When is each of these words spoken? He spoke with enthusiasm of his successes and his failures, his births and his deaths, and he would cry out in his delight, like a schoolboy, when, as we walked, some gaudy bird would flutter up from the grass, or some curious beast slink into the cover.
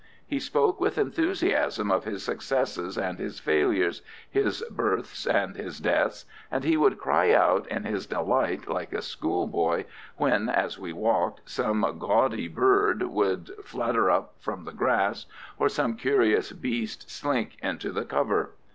He 0.25 0.39
spoke 0.39 0.79
with 0.81 0.97
enthusiasm 0.97 1.91
of 1.91 2.05
his 2.05 2.23
successes 2.23 2.97
and 2.97 3.19
his 3.19 3.39
failures, 3.39 4.01
his 4.27 4.63
births 4.71 5.27
and 5.27 5.55
his 5.55 5.77
deaths, 5.79 6.25
and 6.49 6.63
he 6.63 6.75
would 6.75 6.97
cry 6.97 7.31
out 7.31 7.67
in 7.67 7.83
his 7.83 8.07
delight, 8.07 8.67
like 8.67 8.93
a 8.93 9.03
schoolboy, 9.03 9.85
when, 10.17 10.49
as 10.49 10.79
we 10.79 10.91
walked, 10.91 11.47
some 11.47 11.81
gaudy 11.99 12.47
bird 12.47 13.03
would 13.03 13.51
flutter 13.63 14.09
up 14.09 14.33
from 14.39 14.63
the 14.65 14.71
grass, 14.73 15.27
or 15.59 15.69
some 15.69 15.95
curious 15.95 16.51
beast 16.51 17.11
slink 17.11 17.57
into 17.61 17.91
the 17.91 18.03
cover. 18.03 18.53